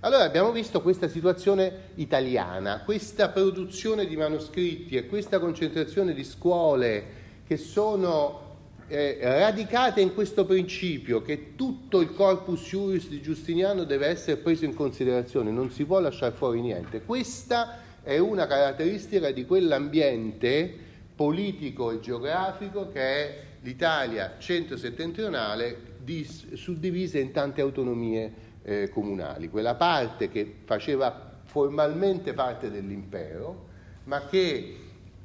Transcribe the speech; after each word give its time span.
Allora 0.00 0.22
abbiamo 0.22 0.52
visto 0.52 0.80
questa 0.80 1.08
situazione 1.08 1.90
italiana, 1.96 2.82
questa 2.84 3.30
produzione 3.30 4.06
di 4.06 4.16
manoscritti 4.16 4.94
e 4.94 5.06
questa 5.06 5.40
concentrazione 5.40 6.14
di 6.14 6.22
scuole 6.22 7.16
che 7.44 7.56
sono 7.56 8.46
eh, 8.86 9.18
radicate 9.20 10.00
in 10.00 10.14
questo 10.14 10.44
principio 10.44 11.20
che 11.20 11.56
tutto 11.56 12.00
il 12.00 12.14
corpus 12.14 12.70
iuris 12.70 13.08
di 13.08 13.20
Giustiniano 13.20 13.82
deve 13.82 14.06
essere 14.06 14.36
preso 14.36 14.64
in 14.64 14.74
considerazione, 14.74 15.50
non 15.50 15.68
si 15.70 15.84
può 15.84 15.98
lasciare 15.98 16.32
fuori 16.32 16.60
niente. 16.60 17.02
Questa 17.02 17.80
è 18.00 18.18
una 18.18 18.46
caratteristica 18.46 19.32
di 19.32 19.44
quell'ambiente 19.44 20.72
politico 21.16 21.90
e 21.90 21.98
geografico 21.98 22.88
che 22.92 23.00
è 23.00 23.38
l'Italia 23.62 24.36
centro-settentrionale 24.38 25.96
suddivisa 26.54 27.18
in 27.18 27.32
tante 27.32 27.60
autonomie 27.60 28.46
eh, 28.68 28.90
comunali, 28.90 29.48
quella 29.48 29.76
parte 29.76 30.28
che 30.28 30.56
faceva 30.64 31.40
formalmente 31.44 32.34
parte 32.34 32.70
dell'impero, 32.70 33.66
ma 34.04 34.26
che 34.26 34.76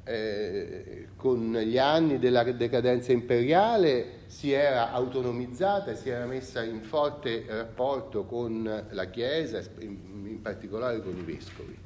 eh, 0.02 1.08
con 1.14 1.52
gli 1.52 1.76
anni 1.76 2.18
della 2.18 2.42
decadenza 2.42 3.12
imperiale 3.12 4.22
si 4.26 4.50
era 4.50 4.92
autonomizzata 4.92 5.90
e 5.90 5.96
si 5.96 6.08
era 6.08 6.24
messa 6.24 6.62
in 6.62 6.80
forte 6.80 7.44
rapporto 7.46 8.24
con 8.24 8.86
la 8.90 9.04
Chiesa, 9.10 9.62
in, 9.80 10.40
particolare 10.40 11.02
con 11.02 11.16
i 11.16 11.22
vescovi, 11.22 11.78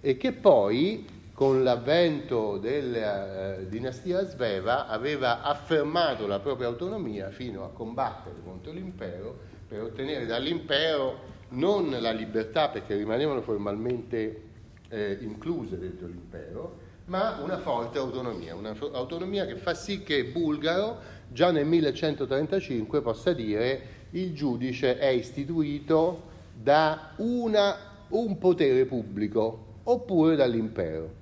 e 0.00 0.16
che 0.16 0.32
poi 0.32 1.06
con 1.32 1.64
l'avvento 1.64 2.56
della 2.58 3.56
eh, 3.56 3.68
dinastia 3.68 4.24
Sveva 4.24 4.86
aveva 4.86 5.42
affermato 5.42 6.26
la 6.26 6.38
propria 6.38 6.68
autonomia 6.68 7.30
fino 7.30 7.64
a 7.64 7.70
combattere 7.70 8.36
contro 8.44 8.72
l'impero 8.72 9.58
per 9.70 9.82
ottenere 9.82 10.26
dall'impero 10.26 11.28
non 11.50 11.96
la 12.00 12.10
libertà 12.10 12.70
perché 12.70 12.96
rimanevano 12.96 13.40
formalmente 13.40 14.42
eh, 14.88 15.18
incluse 15.20 15.78
dentro 15.78 16.08
l'impero, 16.08 16.78
ma 17.04 17.38
una 17.40 17.56
forte 17.56 17.98
autonomia, 17.98 18.56
un'autonomia 18.56 19.46
che 19.46 19.54
fa 19.54 19.74
sì 19.74 20.02
che 20.02 20.24
Bulgaro 20.24 20.98
già 21.28 21.52
nel 21.52 21.66
1135 21.66 23.00
possa 23.00 23.32
dire 23.32 23.98
il 24.10 24.34
giudice 24.34 24.98
è 24.98 25.06
istituito 25.06 26.22
da 26.52 27.12
una, 27.18 27.76
un 28.08 28.38
potere 28.38 28.86
pubblico 28.86 29.66
oppure 29.84 30.34
dall'impero. 30.34 31.18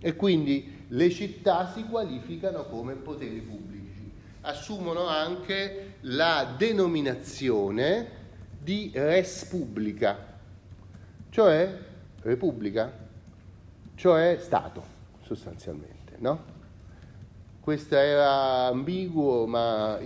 E 0.00 0.14
quindi 0.16 0.84
le 0.88 1.08
città 1.08 1.72
si 1.74 1.84
qualificano 1.84 2.66
come 2.66 2.92
poteri 2.92 3.40
pubblici 3.40 3.76
assumono 4.46 5.06
anche 5.06 5.85
la 6.02 6.54
denominazione 6.56 8.08
di 8.62 8.90
res 8.94 9.44
pubblica, 9.44 10.38
cioè 11.30 11.78
repubblica, 12.22 12.92
cioè 13.94 14.38
Stato 14.40 14.84
sostanzialmente. 15.22 16.14
No? 16.18 16.54
Questo 17.60 17.96
era 17.96 18.66
ambiguo 18.66 19.46
ma, 19.46 19.98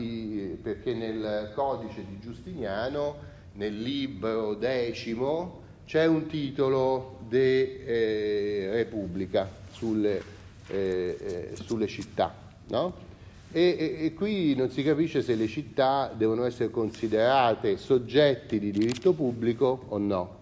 perché 0.62 0.94
nel 0.94 1.52
codice 1.54 2.04
di 2.06 2.18
Giustiniano, 2.18 3.16
nel 3.54 3.78
libro 3.78 4.54
decimo, 4.54 5.60
c'è 5.84 6.06
un 6.06 6.26
titolo 6.26 7.18
di 7.28 7.36
eh, 7.36 8.68
Repubblica 8.72 9.48
sulle, 9.72 10.22
eh, 10.68 11.16
eh, 11.20 11.56
sulle 11.56 11.86
città. 11.86 12.34
No? 12.68 13.08
E, 13.52 13.76
e, 13.78 14.04
e, 14.04 14.14
qui 14.14 14.54
non 14.54 14.70
si 14.70 14.84
capisce 14.84 15.22
se 15.22 15.34
le 15.34 15.48
città 15.48 16.12
devono 16.16 16.44
essere 16.44 16.70
considerate 16.70 17.76
soggetti 17.78 18.60
di 18.60 18.70
diritto 18.70 19.12
pubblico 19.12 19.86
o 19.88 19.98
no. 19.98 20.38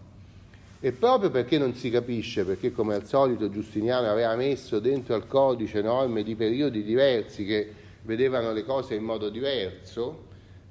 E 0.81 0.93
proprio 0.93 1.31
perché 1.31 1.57
non 1.57 1.73
si 1.75 1.89
capisce, 1.89 2.45
perché 2.45 2.71
come 2.71 2.95
al 2.95 3.07
solito 3.07 3.49
Giustiniano 3.49 4.11
aveva 4.11 4.37
messo 4.37 4.79
dentro 4.79 5.15
al 5.15 5.27
codice 5.27 5.81
norme 5.81 6.23
di 6.23 6.35
periodi 6.35 6.85
diversi 6.85 7.47
che 7.47 7.73
vedevano 8.03 8.53
le 8.53 8.65
cose 8.65 8.95
in 8.95 9.05
modo 9.05 9.31
diverso, 9.31 10.27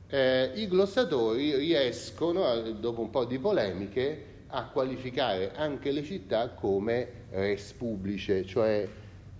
eh, 0.07 0.51
i 0.55 0.67
glossatori 0.67 1.55
riescono, 1.55 2.61
dopo 2.71 3.01
un 3.01 3.09
po' 3.09 3.25
di 3.25 3.39
polemiche, 3.39 4.25
a 4.49 4.65
qualificare 4.67 5.53
anche 5.55 5.91
le 5.91 6.03
città 6.03 6.49
come 6.49 7.25
res 7.31 7.73
pubblice, 7.73 8.45
cioè 8.45 8.87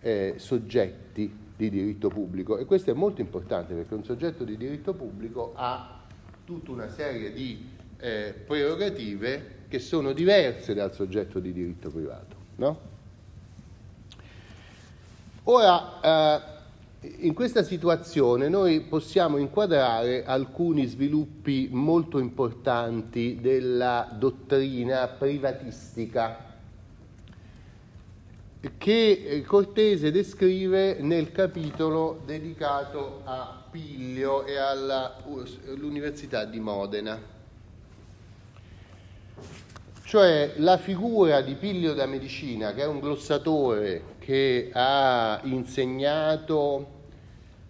eh, 0.02 0.34
soggetti 0.38 1.46
di 1.58 1.70
diritto 1.72 2.08
pubblico 2.10 2.58
e 2.58 2.66
questo 2.66 2.92
è 2.92 2.94
molto 2.94 3.20
importante 3.20 3.74
perché 3.74 3.96
un 3.96 4.04
soggetto 4.04 4.44
di 4.44 4.56
diritto 4.56 4.94
pubblico 4.94 5.54
ha 5.56 6.02
tutta 6.46 6.72
una 6.72 6.88
serie 6.90 7.34
di 7.34 7.68
eh, 7.98 8.34
prerogative 8.46 9.56
che 9.68 9.80
sono 9.80 10.14
diverse 10.14 10.76
dal 10.76 10.94
soggetto 10.94 11.40
di 11.40 11.52
diritto 11.52 11.90
privato. 11.90 12.36
No? 12.58 12.80
Ora, 15.44 16.00
eh, 16.02 16.56
in 17.20 17.34
questa 17.34 17.64
situazione 17.64 18.50
noi 18.50 18.82
possiamo 18.82 19.38
inquadrare 19.38 20.26
alcuni 20.26 20.86
sviluppi 20.86 21.70
molto 21.72 22.20
importanti 22.20 23.40
della 23.42 24.10
dottrina 24.18 25.08
privatistica 25.08 26.57
che 28.78 29.24
eh, 29.26 29.42
Cortese 29.44 30.12
descrive 30.12 30.98
nel 31.02 31.32
capitolo 31.32 32.22
dedicato 32.26 33.22
a 33.24 33.66
Piglio 33.70 34.46
e 34.46 34.58
all'Università 34.58 36.46
di 36.46 36.60
Modena. 36.60 37.36
Cioè 40.04 40.54
la 40.58 40.78
figura 40.78 41.42
di 41.42 41.56
Piglio 41.56 41.94
da 41.94 42.06
Medicina, 42.06 42.74
che 42.74 42.82
è 42.82 42.88
un 42.88 43.00
glossatore 43.00 44.16
che 44.20 44.70
ha 44.74 45.40
insegnato, 45.44 46.88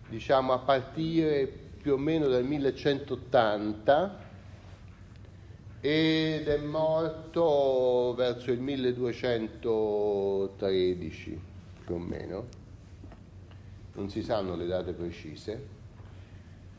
diciamo, 0.07 0.53
a 0.53 0.59
partire 0.59 1.51
più 1.81 1.93
o 1.93 1.97
meno 1.97 2.27
dal 2.27 2.43
1180, 2.43 4.26
ed 5.79 6.47
è 6.47 6.57
morto 6.57 8.15
verso 8.15 8.51
il 8.51 8.59
1213 8.59 11.39
più 11.85 11.95
o 11.95 11.99
meno, 11.99 12.45
non 13.93 14.09
si 14.09 14.23
sanno 14.23 14.55
le 14.55 14.65
date 14.65 14.93
precise. 14.93 15.75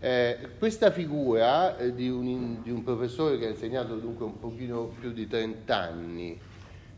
Eh, 0.00 0.50
questa 0.58 0.90
figura 0.92 1.76
eh, 1.76 1.92
di, 1.92 2.08
un, 2.08 2.62
di, 2.62 2.70
un, 2.70 2.84
professore 2.84 3.36
che 3.36 3.46
ha 3.46 3.50
insegnato 3.50 3.96
dunque 3.96 4.26
un 4.26 4.38
pochino 4.38 4.92
più 5.00 5.12
di 5.12 5.26
30 5.26 5.76
anni 5.76 6.38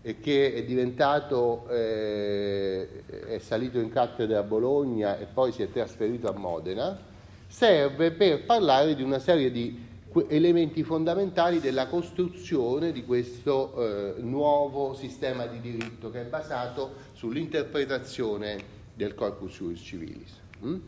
e 0.03 0.21
che 0.21 0.53
è 0.53 0.65
diventato, 0.65 1.67
eh, 1.71 3.05
è 3.27 3.39
salito 3.39 3.79
in 3.79 3.91
cattedra 3.91 4.41
a 4.41 4.43
Bologna 4.43 5.19
e 5.19 5.25
poi 5.25 5.51
si 5.53 5.63
è 5.63 5.71
trasferito 5.71 6.29
a 6.29 6.33
Modena, 6.33 6.99
serve 7.47 8.11
per 8.11 8.45
parlare 8.45 8.95
di 8.95 9.03
una 9.03 9.19
serie 9.19 9.51
di 9.51 9.89
elementi 10.29 10.83
fondamentali 10.83 11.61
della 11.61 11.87
costruzione 11.87 12.93
di 12.93 13.05
questo 13.05 14.17
eh, 14.17 14.21
nuovo 14.21 14.95
sistema 14.95 15.47
di 15.47 15.61
diritto 15.61 16.11
che 16.11 16.23
è 16.23 16.25
basato 16.25 16.95
sull'interpretazione 17.13 18.79
del 18.95 19.15
corpus 19.15 19.57
juris 19.57 19.81
civilis. 19.81 20.41
Mm? 20.65 20.79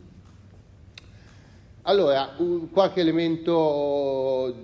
Allora, 1.83 2.35
un, 2.39 2.71
qualche 2.71 3.01
elemento 3.01 4.55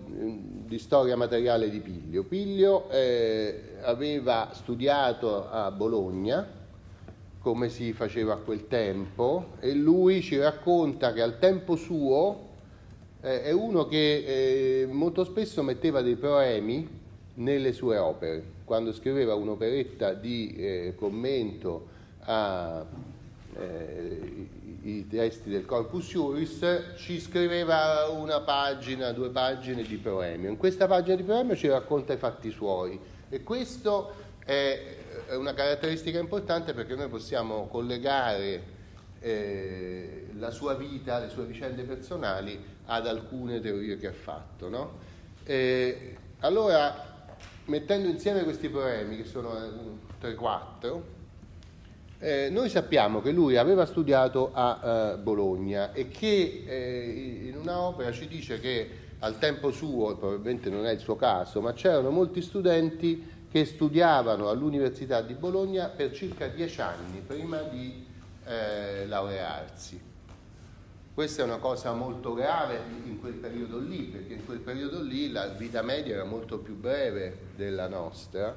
di 0.68 0.78
storia 0.78 1.16
materiale 1.16 1.68
di 1.70 1.80
Piglio. 1.80 2.22
Piglio 2.22 2.88
eh, 2.90 3.76
aveva 3.82 4.50
studiato 4.52 5.48
a 5.48 5.70
Bologna, 5.70 6.46
come 7.40 7.70
si 7.70 7.92
faceva 7.92 8.34
a 8.34 8.36
quel 8.36 8.68
tempo, 8.68 9.54
e 9.60 9.74
lui 9.74 10.22
ci 10.22 10.36
racconta 10.36 11.12
che 11.12 11.22
al 11.22 11.38
tempo 11.38 11.74
suo 11.74 12.47
eh, 13.20 13.42
è 13.42 13.50
uno 13.52 13.86
che 13.86 14.82
eh, 14.82 14.86
molto 14.86 15.24
spesso 15.24 15.62
metteva 15.62 16.02
dei 16.02 16.16
poemi 16.16 16.88
nelle 17.34 17.72
sue 17.72 17.96
opere. 17.98 18.56
Quando 18.64 18.92
scriveva 18.92 19.34
un'operetta 19.34 20.12
di 20.12 20.54
eh, 20.56 20.94
commento 20.96 21.96
ai 22.24 22.84
eh, 24.82 25.06
testi 25.08 25.48
del 25.48 25.64
Corpus 25.64 26.08
Juris, 26.08 26.94
ci 26.96 27.18
scriveva 27.20 28.08
una 28.10 28.40
pagina, 28.40 29.12
due 29.12 29.30
pagine 29.30 29.82
di 29.82 29.96
poemi. 29.96 30.48
In 30.48 30.56
questa 30.56 30.86
pagina 30.86 31.16
di 31.16 31.22
poemi 31.22 31.56
ci 31.56 31.68
racconta 31.68 32.12
i 32.12 32.18
fatti 32.18 32.50
suoi 32.50 32.98
e 33.30 33.42
questo 33.42 34.26
è 34.44 34.96
una 35.32 35.54
caratteristica 35.54 36.18
importante 36.18 36.72
perché 36.72 36.94
noi 36.94 37.08
possiamo 37.08 37.66
collegare 37.66 38.76
eh, 39.20 40.28
la 40.38 40.50
sua 40.50 40.74
vita, 40.74 41.18
le 41.18 41.28
sue 41.28 41.44
vicende 41.44 41.82
personali 41.82 42.58
ad 42.86 43.06
alcune 43.06 43.60
teorie 43.60 43.96
che 43.96 44.06
ha 44.06 44.12
fatto. 44.12 44.68
No? 44.68 44.98
Eh, 45.44 46.16
allora, 46.40 47.26
mettendo 47.66 48.08
insieme 48.08 48.44
questi 48.44 48.68
poemi, 48.68 49.16
che 49.16 49.24
sono 49.24 49.52
3-4, 50.20 51.00
eh, 52.20 52.46
eh, 52.46 52.50
noi 52.50 52.68
sappiamo 52.68 53.20
che 53.22 53.30
lui 53.30 53.56
aveva 53.56 53.86
studiato 53.86 54.50
a 54.52 55.14
uh, 55.14 55.22
Bologna 55.22 55.92
e 55.92 56.08
che 56.08 56.64
eh, 56.66 57.46
in 57.46 57.56
un'opera 57.56 58.10
ci 58.10 58.26
dice 58.26 58.58
che 58.58 59.06
al 59.20 59.38
tempo 59.38 59.70
suo, 59.70 60.16
probabilmente 60.16 60.68
non 60.68 60.84
è 60.86 60.92
il 60.92 60.98
suo 60.98 61.14
caso, 61.14 61.60
ma 61.60 61.72
c'erano 61.72 62.10
molti 62.10 62.42
studenti 62.42 63.36
che 63.50 63.64
studiavano 63.64 64.48
all'Università 64.48 65.20
di 65.22 65.34
Bologna 65.34 65.88
per 65.88 66.12
circa 66.12 66.48
dieci 66.48 66.80
anni 66.80 67.20
prima 67.24 67.62
di 67.62 68.06
eh, 68.48 69.06
laurearsi. 69.06 70.00
Questa 71.12 71.42
è 71.42 71.44
una 71.44 71.58
cosa 71.58 71.92
molto 71.92 72.32
grave 72.32 72.80
in 73.04 73.20
quel 73.20 73.34
periodo 73.34 73.78
lì, 73.78 74.04
perché 74.04 74.34
in 74.34 74.44
quel 74.44 74.60
periodo 74.60 75.02
lì 75.02 75.30
la 75.30 75.48
vita 75.48 75.82
media 75.82 76.14
era 76.14 76.24
molto 76.24 76.58
più 76.58 76.76
breve 76.76 77.48
della 77.56 77.88
nostra 77.88 78.56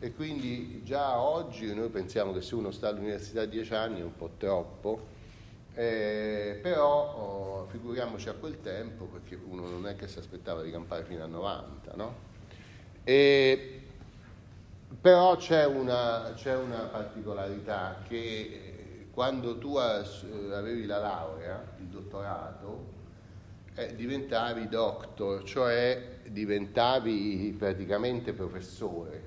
e 0.00 0.12
quindi 0.14 0.82
già 0.82 1.20
oggi 1.20 1.72
noi 1.74 1.88
pensiamo 1.88 2.32
che 2.32 2.40
se 2.40 2.54
uno 2.54 2.70
sta 2.70 2.88
all'università 2.88 3.44
dieci 3.44 3.74
anni 3.74 4.00
è 4.00 4.02
un 4.02 4.16
po' 4.16 4.30
troppo, 4.38 5.06
eh, 5.74 6.58
però 6.60 7.14
oh, 7.14 7.66
figuriamoci 7.68 8.28
a 8.28 8.32
quel 8.32 8.60
tempo 8.60 9.04
perché 9.04 9.38
uno 9.42 9.68
non 9.68 9.86
è 9.86 9.94
che 9.94 10.08
si 10.08 10.18
aspettava 10.18 10.62
di 10.62 10.70
campare 10.70 11.04
fino 11.04 11.22
a 11.22 11.26
90, 11.26 11.92
no? 11.94 12.14
E, 13.04 13.82
però 15.00 15.36
c'è 15.36 15.64
una, 15.64 16.32
c'è 16.34 16.56
una 16.56 16.80
particolarità 16.86 18.02
che 18.08 18.69
quando 19.12 19.58
tu 19.58 19.76
avevi 19.76 20.86
la 20.86 20.98
laurea, 20.98 21.74
il 21.78 21.86
dottorato, 21.86 22.98
eh, 23.74 23.94
diventavi 23.94 24.68
doctor, 24.68 25.42
cioè 25.44 26.18
diventavi 26.26 27.54
praticamente 27.58 28.32
professore, 28.32 29.22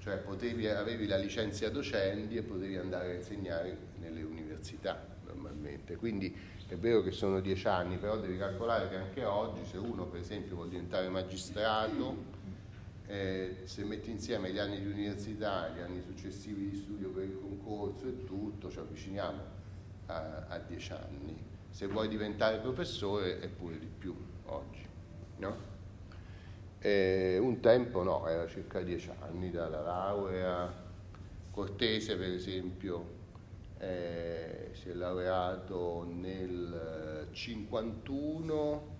cioè 0.00 0.16
potevi, 0.16 0.68
avevi 0.68 1.06
la 1.06 1.16
licenza 1.16 1.68
docenti 1.68 2.36
e 2.36 2.42
potevi 2.42 2.76
andare 2.76 3.12
a 3.12 3.14
insegnare 3.14 3.76
nelle 3.98 4.22
università 4.22 5.06
normalmente. 5.26 5.96
Quindi 5.96 6.36
è 6.66 6.76
vero 6.76 7.02
che 7.02 7.10
sono 7.10 7.40
dieci 7.40 7.66
anni, 7.66 7.96
però 7.96 8.16
devi 8.16 8.38
calcolare 8.38 8.88
che 8.88 8.96
anche 8.96 9.24
oggi 9.24 9.64
se 9.64 9.76
uno 9.76 10.04
per 10.06 10.20
esempio 10.20 10.54
vuole 10.54 10.70
diventare 10.70 11.08
magistrato, 11.08 12.38
eh, 13.10 13.56
se 13.64 13.82
metti 13.82 14.08
insieme 14.08 14.52
gli 14.52 14.58
anni 14.58 14.78
di 14.78 14.86
università, 14.86 15.68
gli 15.70 15.80
anni 15.80 16.00
successivi 16.00 16.70
di 16.70 16.76
studio 16.76 17.08
per 17.08 17.24
il 17.24 17.40
concorso 17.40 18.06
e 18.06 18.24
tutto, 18.24 18.70
ci 18.70 18.78
avviciniamo 18.78 19.42
a, 20.06 20.46
a 20.46 20.58
dieci 20.60 20.92
anni. 20.92 21.36
Se 21.70 21.88
vuoi 21.88 22.06
diventare 22.06 22.58
professore 22.58 23.40
è 23.40 23.48
pure 23.48 23.80
di 23.80 23.86
più 23.86 24.14
oggi. 24.46 24.86
No? 25.38 25.56
Eh, 26.78 27.36
un 27.38 27.58
tempo 27.58 28.04
no, 28.04 28.28
era 28.28 28.46
circa 28.46 28.80
dieci 28.80 29.10
anni 29.22 29.50
dalla 29.50 29.80
laurea. 29.80 30.72
Cortese 31.50 32.16
per 32.16 32.30
esempio 32.30 33.18
eh, 33.78 34.70
si 34.74 34.88
è 34.88 34.92
laureato 34.92 36.06
nel 36.08 37.26
51 37.32 38.98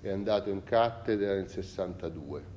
è 0.00 0.10
andato 0.10 0.50
in 0.50 0.64
cattedra 0.64 1.34
nel 1.34 1.48
62 1.48 2.53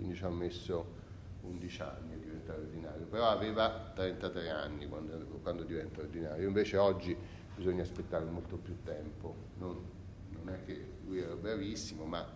quindi 0.00 0.16
ci 0.16 0.24
ha 0.24 0.30
messo 0.30 0.98
11 1.42 1.82
anni 1.82 2.14
a 2.14 2.16
diventare 2.16 2.60
ordinario, 2.60 3.04
però 3.06 3.28
aveva 3.28 3.92
33 3.94 4.48
anni 4.48 4.88
quando, 4.88 5.12
quando 5.42 5.62
diventa 5.64 6.00
ordinario, 6.00 6.48
invece 6.48 6.78
oggi 6.78 7.14
bisogna 7.54 7.82
aspettare 7.82 8.24
molto 8.24 8.56
più 8.56 8.82
tempo, 8.82 9.34
non, 9.58 9.78
non 10.30 10.48
è 10.48 10.64
che 10.64 10.84
lui 11.04 11.18
era 11.18 11.34
bravissimo, 11.34 12.04
ma 12.04 12.26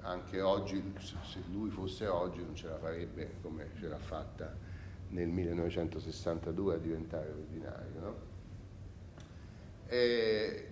anche 0.00 0.40
oggi, 0.40 0.82
se 0.98 1.40
lui 1.52 1.70
fosse 1.70 2.08
oggi 2.08 2.42
non 2.42 2.56
ce 2.56 2.66
la 2.66 2.78
farebbe 2.78 3.34
come 3.40 3.68
ce 3.78 3.86
l'ha 3.86 3.98
fatta 3.98 4.52
nel 5.10 5.28
1962 5.28 6.74
a 6.74 6.78
diventare 6.78 7.30
ordinario. 7.30 8.00
No? 8.00 8.16
E 9.86 10.66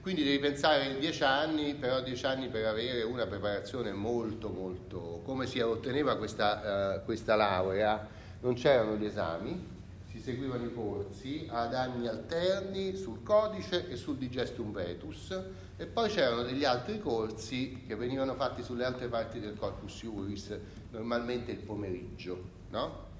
quindi 0.00 0.22
devi 0.22 0.38
pensare 0.38 0.86
in 0.86 0.98
dieci 0.98 1.22
anni, 1.22 1.74
però 1.74 2.02
dieci 2.02 2.26
anni 2.26 2.48
per 2.48 2.66
avere 2.66 3.02
una 3.02 3.26
preparazione 3.26 3.92
molto, 3.92 4.48
molto... 4.48 5.20
come 5.24 5.46
si 5.46 5.60
otteneva 5.60 6.16
questa, 6.16 6.98
uh, 7.00 7.04
questa 7.04 7.34
laurea? 7.36 8.06
Non 8.40 8.54
c'erano 8.54 8.96
gli 8.96 9.06
esami, 9.06 9.72
si 10.10 10.20
seguivano 10.20 10.64
i 10.64 10.72
corsi 10.72 11.46
ad 11.50 11.74
anni 11.74 12.06
alterni 12.06 12.96
sul 12.96 13.22
codice 13.22 13.88
e 13.88 13.96
sul 13.96 14.16
digestum 14.16 14.72
vetus 14.72 15.36
e 15.76 15.86
poi 15.86 16.08
c'erano 16.08 16.42
degli 16.42 16.64
altri 16.64 17.00
corsi 17.00 17.82
che 17.86 17.96
venivano 17.96 18.34
fatti 18.34 18.62
sulle 18.62 18.84
altre 18.84 19.08
parti 19.08 19.40
del 19.40 19.56
corpus 19.56 20.02
iuris, 20.02 20.56
normalmente 20.90 21.50
il 21.50 21.58
pomeriggio. 21.58 22.62
No? 22.70 23.12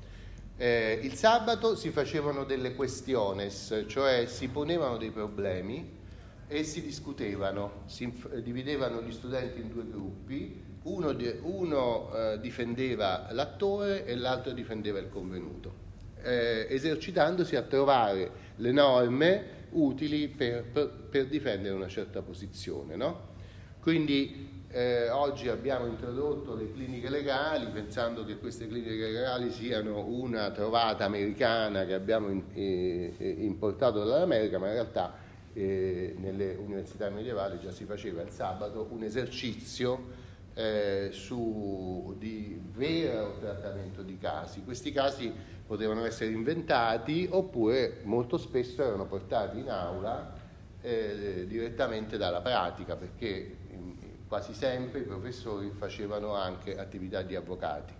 Eh, 0.57 1.01
il 1.03 1.15
sabato 1.15 1.75
si 1.75 1.91
facevano 1.91 2.45
delle 2.45 2.75
questiones, 2.75 3.85
cioè 3.89 4.27
si 4.27 4.49
ponevano 4.49 4.97
dei 4.97 5.11
problemi 5.11 6.03
e 6.47 6.65
si 6.65 6.83
discutevano, 6.83 7.83
si 7.87 8.13
dividevano 8.43 9.03
gli 9.03 9.13
studenti 9.13 9.61
in 9.61 9.71
due 9.71 9.87
gruppi, 9.87 10.63
uno, 10.83 11.13
di, 11.13 11.33
uno 11.43 12.15
eh, 12.15 12.41
difendeva 12.41 13.29
l'attore 13.31 14.05
e 14.05 14.17
l'altro 14.17 14.53
difendeva 14.53 14.99
il 14.99 15.09
convenuto, 15.09 15.73
eh, 16.23 16.67
esercitandosi 16.69 17.57
a 17.57 17.63
trovare 17.63 18.31
le 18.57 18.73
norme 18.73 19.63
utili 19.71 20.29
per, 20.29 20.65
per, 20.65 20.89
per 20.89 21.27
difendere 21.27 21.75
una 21.75 21.89
certa 21.89 22.21
posizione. 22.23 22.97
No? 22.97 23.33
Quindi 23.81 24.63
eh, 24.69 25.09
oggi 25.09 25.49
abbiamo 25.49 25.87
introdotto 25.87 26.55
le 26.55 26.73
cliniche 26.73 27.09
legali 27.09 27.67
pensando 27.67 28.25
che 28.25 28.39
queste 28.39 28.67
cliniche 28.67 29.07
legali 29.07 29.51
siano 29.51 30.05
una 30.05 30.51
trovata 30.51 31.05
americana 31.05 31.85
che 31.85 31.95
abbiamo 31.95 32.29
in, 32.29 32.43
eh, 32.53 33.15
eh 33.17 33.29
importato 33.29 34.01
dall'America, 34.01 34.59
ma 34.59 34.67
in 34.67 34.73
realtà 34.73 35.24
eh, 35.55 36.15
nelle 36.19 36.55
università 36.55 37.09
medievali 37.09 37.59
già 37.61 37.71
si 37.71 37.85
faceva 37.85 38.23
il 38.23 38.31
sabato 38.31 38.89
un 38.91 39.03
esercizio 39.03 40.23
eh, 40.55 41.09
su, 41.13 42.15
di 42.19 42.61
vero 42.73 43.39
trattamento 43.39 44.03
di 44.03 44.19
casi. 44.19 44.63
Questi 44.63 44.93
casi 44.93 45.33
potevano 45.67 46.05
essere 46.05 46.31
inventati 46.31 47.27
oppure 47.31 48.01
molto 48.03 48.37
spesso 48.37 48.83
erano 48.83 49.07
portati 49.07 49.61
in 49.61 49.71
aula 49.71 50.33
eh, 50.83 51.47
direttamente 51.49 52.19
dalla 52.19 52.43
pratica 52.43 52.97
perché 52.97 53.57
quasi 54.29 54.53
sempre 54.53 55.01
i 55.01 55.05
professori 55.05 55.71
facevano 55.71 56.35
anche 56.35 56.77
attività 56.77 57.23
di 57.23 57.37
avvocati. 57.37 57.95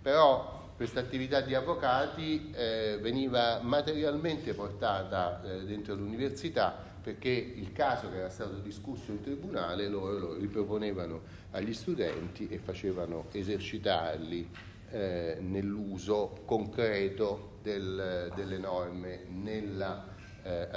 Però 0.00 0.72
questa 0.76 1.00
attività 1.00 1.40
di 1.40 1.54
avvocati 1.54 2.52
eh, 2.54 2.98
veniva 3.02 3.60
materialmente 3.60 4.54
portata 4.54 5.42
eh, 5.42 5.64
dentro 5.64 5.94
l'università 5.94 6.89
perché 7.02 7.28
il 7.30 7.72
caso 7.72 8.10
che 8.10 8.16
era 8.18 8.30
stato 8.30 8.56
discusso 8.56 9.10
in 9.10 9.22
tribunale 9.22 9.88
loro 9.88 10.18
lo 10.18 10.34
riproponevano 10.34 11.20
agli 11.52 11.72
studenti 11.72 12.48
e 12.48 12.58
facevano 12.58 13.26
esercitarli 13.32 14.48
eh, 14.90 15.38
nell'uso 15.40 16.40
concreto 16.44 17.58
del, 17.62 18.32
delle 18.34 18.58
norme 18.58 19.24
nella 19.28 20.04
eh, 20.42 20.68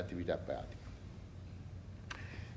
pratica. 0.43 0.81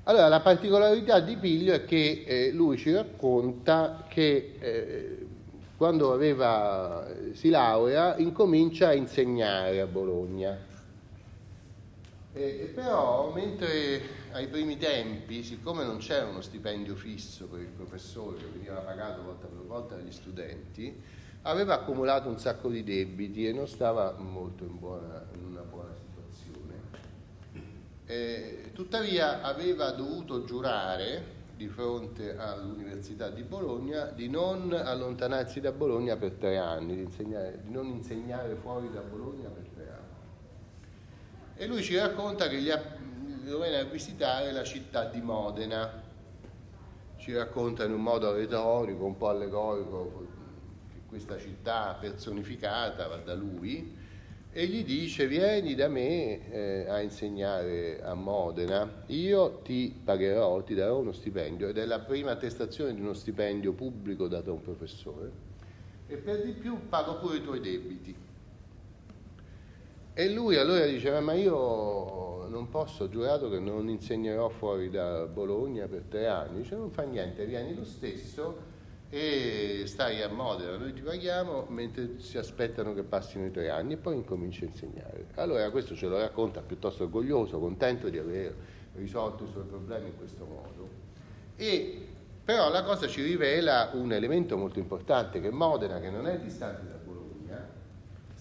Allora, 0.03 0.29
la 0.29 0.39
particolarità 0.39 1.19
di 1.19 1.35
Piglio 1.35 1.73
è 1.73 1.83
che 1.83 2.23
eh, 2.25 2.51
lui 2.51 2.77
ci 2.77 2.93
racconta 2.93 4.05
che 4.07 4.55
eh, 4.57 5.27
quando 5.75 6.13
aveva, 6.13 7.05
si 7.33 7.49
laurea 7.49 8.15
incomincia 8.17 8.87
a 8.87 8.93
insegnare 8.93 9.81
a 9.81 9.85
Bologna 9.85 10.57
eh, 12.37 12.71
però 12.73 13.31
mentre 13.33 14.01
ai 14.31 14.47
primi 14.47 14.77
tempi, 14.77 15.43
siccome 15.43 15.83
non 15.83 15.97
c'era 15.97 16.27
uno 16.27 16.41
stipendio 16.41 16.95
fisso 16.95 17.47
per 17.47 17.61
il 17.61 17.67
professore 17.67 18.37
che 18.37 18.45
veniva 18.53 18.75
pagato 18.75 19.23
volta 19.23 19.47
per 19.47 19.65
volta 19.65 19.95
dagli 19.95 20.11
studenti, 20.11 21.01
aveva 21.41 21.75
accumulato 21.75 22.29
un 22.29 22.37
sacco 22.37 22.69
di 22.69 22.83
debiti 22.83 23.47
e 23.47 23.53
non 23.53 23.67
stava 23.67 24.15
molto 24.17 24.63
in, 24.63 24.77
buona, 24.77 25.25
in 25.35 25.45
una 25.45 25.61
buona 25.61 25.93
situazione. 25.95 26.75
Eh, 28.05 28.71
tuttavia 28.73 29.41
aveva 29.41 29.91
dovuto 29.91 30.43
giurare 30.43 31.35
di 31.55 31.67
fronte 31.67 32.37
all'Università 32.37 33.29
di 33.29 33.41
Bologna 33.41 34.05
di 34.05 34.29
non 34.29 34.71
allontanarsi 34.71 35.59
da 35.59 35.71
Bologna 35.71 36.15
per 36.15 36.33
tre 36.33 36.57
anni, 36.57 36.95
di, 36.95 37.07
di 37.17 37.71
non 37.71 37.87
insegnare 37.87 38.55
fuori 38.55 38.91
da 38.91 39.01
Bologna 39.01 39.49
per 39.49 39.63
tre 39.63 39.71
anni 39.71 39.76
e 41.57 41.65
lui 41.65 41.81
ci 41.81 41.97
racconta 41.97 42.47
che 42.47 42.61
gli 42.61 42.69
ha, 42.69 42.79
a 42.79 43.83
visitare 43.83 44.51
la 44.51 44.63
città 44.63 45.05
di 45.05 45.21
Modena. 45.21 46.03
Ci 47.17 47.33
racconta 47.33 47.83
in 47.83 47.93
un 47.93 48.01
modo 48.01 48.31
retorico, 48.31 49.03
un 49.03 49.17
po' 49.17 49.29
allegorico, 49.29 50.27
che 50.93 51.01
questa 51.07 51.37
città 51.37 51.97
personificata 51.99 53.07
va 53.07 53.17
da 53.17 53.33
lui 53.33 54.05
e 54.51 54.65
gli 54.65 54.83
dice 54.83 55.27
vieni 55.27 55.75
da 55.75 55.87
me 55.87 56.49
eh, 56.49 56.89
a 56.89 57.01
insegnare 57.01 58.01
a 58.01 58.13
Modena, 58.13 59.03
io 59.07 59.59
ti 59.63 59.99
pagherò, 60.03 60.63
ti 60.63 60.73
darò 60.73 60.97
uno 60.97 61.11
stipendio 61.11 61.67
ed 61.67 61.77
è 61.77 61.85
la 61.85 61.99
prima 61.99 62.31
attestazione 62.31 62.93
di 62.93 63.01
uno 63.01 63.13
stipendio 63.13 63.73
pubblico 63.73 64.27
dato 64.27 64.51
a 64.51 64.53
un 64.53 64.61
professore 64.61 65.31
e 66.07 66.15
per 66.15 66.43
di 66.43 66.53
più 66.53 66.87
pago 66.87 67.17
pure 67.17 67.37
i 67.37 67.43
tuoi 67.43 67.59
debiti. 67.59 68.15
E 70.19 70.31
lui 70.31 70.57
allora 70.57 70.83
diceva, 70.87 71.19
ma 71.19 71.33
io 71.33 72.47
non 72.47 72.69
posso, 72.69 73.07
giurato 73.07 73.51
che 73.51 73.59
non 73.59 73.87
insegnerò 73.87 74.49
fuori 74.49 74.89
da 74.89 75.27
Bologna 75.27 75.87
per 75.87 76.05
tre 76.09 76.25
anni. 76.25 76.63
Dice, 76.63 76.75
non 76.75 76.89
fa 76.89 77.03
niente, 77.03 77.45
vieni 77.45 77.75
lo 77.75 77.85
stesso 77.85 78.57
e 79.11 79.83
stai 79.85 80.23
a 80.23 80.27
Modena, 80.27 80.75
noi 80.75 80.91
ti 80.91 81.01
paghiamo 81.01 81.67
mentre 81.69 82.19
si 82.19 82.39
aspettano 82.39 82.95
che 82.95 83.03
passino 83.03 83.45
i 83.45 83.51
tre 83.51 83.69
anni 83.69 83.93
e 83.93 83.97
poi 83.97 84.15
incominci 84.15 84.63
a 84.63 84.67
insegnare. 84.67 85.27
Allora 85.35 85.69
questo 85.69 85.93
ce 85.93 86.07
lo 86.07 86.17
racconta 86.17 86.61
piuttosto 86.61 87.03
orgoglioso, 87.03 87.59
contento 87.59 88.09
di 88.09 88.17
aver 88.17 88.55
risolto 88.95 89.43
i 89.43 89.47
suoi 89.51 89.65
problemi 89.65 90.07
in 90.07 90.17
questo 90.17 90.45
modo. 90.45 90.89
E 91.55 92.07
però 92.43 92.71
la 92.71 92.81
cosa 92.81 93.05
ci 93.05 93.21
rivela 93.21 93.91
un 93.93 94.11
elemento 94.11 94.57
molto 94.57 94.79
importante, 94.79 95.39
che 95.39 95.51
Modena, 95.51 95.99
che 95.99 96.09
non 96.09 96.25
è 96.25 96.39
distante 96.39 96.87
da 96.87 96.96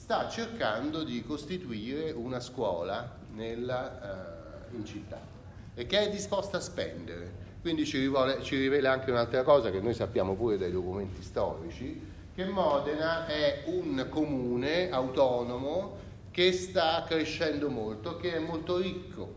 sta 0.07 0.29
cercando 0.29 1.03
di 1.03 1.25
costituire 1.25 2.13
una 2.13 2.39
scuola 2.39 3.17
nella, 3.33 4.69
uh, 4.71 4.77
in 4.77 4.85
città 4.85 5.19
e 5.75 5.85
che 5.87 5.99
è 5.99 6.11
disposta 6.11 6.59
a 6.59 6.61
spendere. 6.61 7.29
Quindi 7.61 7.85
ci, 7.85 7.99
rivole, 7.99 8.41
ci 8.41 8.57
rivela 8.57 8.93
anche 8.93 9.11
un'altra 9.11 9.43
cosa 9.43 9.73
che 9.73 9.81
noi 9.81 9.95
sappiamo 9.95 10.37
pure 10.37 10.59
dai 10.59 10.71
documenti 10.71 11.23
storici, 11.23 12.01
che 12.33 12.45
Modena 12.45 13.27
è 13.27 13.65
un 13.67 14.07
comune 14.09 14.93
autonomo 14.93 15.97
che 16.31 16.53
sta 16.53 17.03
crescendo 17.05 17.69
molto, 17.69 18.17
che 18.17 18.37
è 18.37 18.39
molto 18.39 18.77
ricco, 18.77 19.35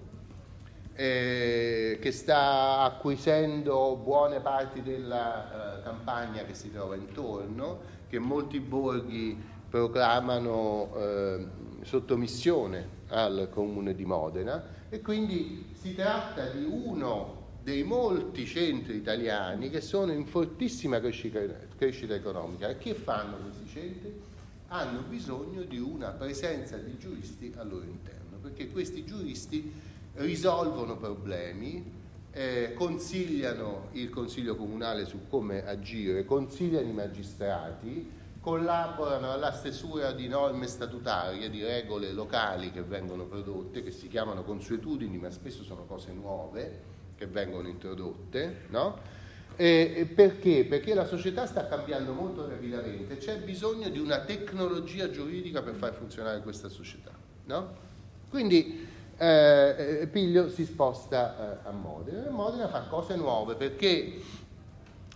eh, 0.93 1.97
che 1.99 2.11
sta 2.11 2.81
acquisendo 2.81 3.95
buone 3.95 4.39
parti 4.39 4.83
della 4.83 5.79
uh, 5.79 5.83
campagna 5.83 6.43
che 6.43 6.53
si 6.53 6.71
trova 6.71 6.93
intorno, 6.93 7.97
che 8.07 8.19
molti 8.19 8.59
borghi 8.59 9.57
proclamano 9.69 10.91
eh, 10.95 11.45
sottomissione 11.83 12.97
al 13.09 13.49
comune 13.51 13.95
di 13.95 14.05
Modena 14.05 14.77
e 14.89 15.01
quindi 15.01 15.67
si 15.79 15.93
tratta 15.95 16.49
di 16.49 16.63
uno 16.63 17.37
dei 17.61 17.83
molti 17.83 18.45
centri 18.45 18.95
italiani 18.95 19.69
che 19.69 19.81
sono 19.81 20.11
in 20.11 20.25
fortissima 20.25 20.99
crescita, 20.99 21.39
crescita 21.77 22.15
economica. 22.15 22.69
E 22.69 22.77
che 22.77 22.93
fanno 22.95 23.37
questi 23.37 23.67
centri? 23.67 24.21
Hanno 24.69 25.01
bisogno 25.07 25.63
di 25.63 25.79
una 25.79 26.09
presenza 26.09 26.77
di 26.77 26.97
giuristi 26.97 27.53
al 27.57 27.69
loro 27.69 27.85
interno, 27.85 28.37
perché 28.41 28.67
questi 28.69 29.03
giuristi 29.05 29.71
risolvono 30.13 30.97
problemi, 30.97 31.97
eh, 32.31 32.73
consigliano 32.75 33.87
il 33.93 34.09
Consiglio 34.09 34.55
Comunale 34.55 35.05
su 35.05 35.27
come 35.27 35.65
agire, 35.65 36.25
consigliano 36.25 36.87
i 36.87 36.93
magistrati, 36.93 38.09
collaborano 38.39 39.31
alla 39.31 39.51
stesura 39.51 40.11
di 40.11 40.27
norme 40.27 40.67
statutarie, 40.67 41.49
di 41.49 41.63
regole 41.63 42.11
locali 42.11 42.71
che 42.71 42.81
vengono 42.81 43.25
prodotte, 43.25 43.83
che 43.83 43.91
si 43.91 44.07
chiamano 44.07 44.43
consuetudini, 44.43 45.17
ma 45.17 45.29
spesso 45.29 45.63
sono 45.63 45.85
cose 45.85 46.11
nuove 46.13 46.97
che 47.15 47.27
vengono 47.27 47.67
introdotte, 47.67 48.65
no? 48.69 49.17
Perché? 49.55 50.65
Perché 50.69 50.93
la 50.93 51.05
società 51.05 51.45
sta 51.45 51.67
cambiando 51.67 52.13
molto 52.13 52.47
rapidamente, 52.47 53.17
c'è 53.17 53.39
bisogno 53.39 53.89
di 53.89 53.99
una 53.99 54.19
tecnologia 54.21 55.09
giuridica 55.09 55.61
per 55.61 55.75
far 55.75 55.93
funzionare 55.93 56.41
questa 56.41 56.69
società, 56.69 57.11
no? 57.45 57.87
Quindi 58.29 58.87
eh, 59.17 60.07
Piglio 60.09 60.49
si 60.49 60.63
sposta 60.63 61.59
eh, 61.61 61.67
a 61.67 61.71
Modena 61.71 62.27
e 62.27 62.29
Modena 62.29 62.69
fa 62.69 62.83
cose 62.83 63.17
nuove 63.17 63.55
perché 63.55 64.17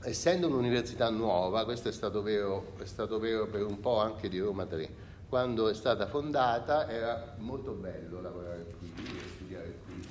essendo 0.03 0.48
un'università 0.48 1.10
nuova, 1.10 1.63
questo 1.65 1.89
è 1.89 1.91
stato, 1.91 2.22
vero, 2.22 2.74
è 2.77 2.86
stato 2.86 3.19
vero 3.19 3.48
per 3.48 3.63
un 3.63 3.79
po' 3.79 4.00
anche 4.00 4.29
di 4.29 4.39
Roma 4.39 4.65
3, 4.65 5.12
quando 5.29 5.69
è 5.69 5.74
stata 5.74 6.07
fondata 6.07 6.89
era 6.89 7.36
molto 7.39 7.72
bello 7.72 8.22
lavorare 8.22 8.65
qui 8.77 8.93
e 8.98 9.27
studiare 9.36 9.79
qui, 9.86 10.07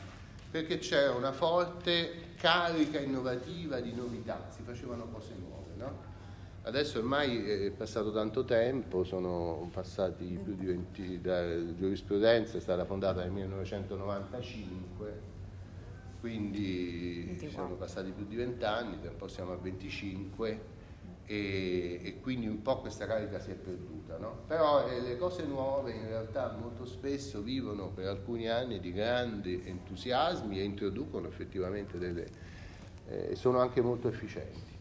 perché 0.50 0.78
c'era 0.78 1.12
una 1.12 1.32
forte 1.32 2.30
carica 2.36 2.98
innovativa 2.98 3.80
di 3.80 3.94
novità, 3.94 4.48
si 4.50 4.62
facevano 4.62 5.08
cose 5.08 5.34
nuove. 5.38 5.70
No? 5.76 6.10
Adesso 6.64 6.98
ormai 6.98 7.44
è 7.44 7.70
passato 7.70 8.12
tanto 8.12 8.44
tempo, 8.44 9.04
sono 9.04 9.68
passati 9.72 10.38
più 10.42 10.54
di 10.54 10.66
20, 10.66 11.20
da 11.20 11.74
giurisprudenza 11.74 12.56
è 12.56 12.60
stata 12.60 12.84
fondata 12.84 13.22
nel 13.22 13.32
1995 13.32 15.30
quindi 16.22 17.24
24. 17.26 17.50
sono 17.50 17.74
passati 17.74 18.12
più 18.12 18.24
di 18.24 18.36
vent'anni, 18.36 19.00
tra 19.00 19.10
un 19.10 19.16
po' 19.16 19.26
siamo 19.26 19.50
a 19.50 19.56
25 19.56 20.60
e, 21.26 22.00
e, 22.00 22.20
quindi 22.20 22.46
un 22.46 22.62
po' 22.62 22.78
questa 22.78 23.06
carica 23.06 23.40
si 23.40 23.50
è 23.50 23.54
perduta. 23.54 24.18
No? 24.18 24.44
Però 24.46 24.86
eh, 24.86 25.00
le 25.00 25.16
cose 25.16 25.44
nuove 25.44 25.90
in 25.90 26.06
realtà 26.06 26.56
molto 26.56 26.84
spesso 26.84 27.42
vivono 27.42 27.88
per 27.88 28.06
alcuni 28.06 28.48
anni 28.48 28.78
di 28.78 28.92
grandi 28.92 29.62
entusiasmi 29.64 30.60
e 30.60 30.62
introducono 30.62 31.26
effettivamente 31.26 31.98
delle... 31.98 32.26
Eh, 33.08 33.34
sono 33.34 33.58
anche 33.58 33.80
molto 33.80 34.06
efficienti. 34.06 34.71